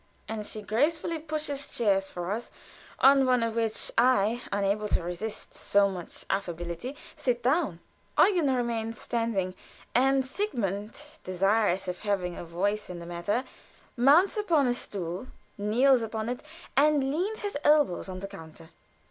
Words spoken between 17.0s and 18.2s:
leans his elbows